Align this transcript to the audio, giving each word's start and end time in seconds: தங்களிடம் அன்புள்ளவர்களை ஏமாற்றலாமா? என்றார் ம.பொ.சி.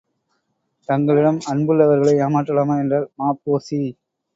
தங்களிடம் 0.89 1.39
அன்புள்ளவர்களை 1.47 2.15
ஏமாற்றலாமா? 2.23 2.77
என்றார் 2.79 3.09
ம.பொ.சி. 3.19 3.81